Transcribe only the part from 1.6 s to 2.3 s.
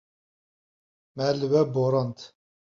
borand.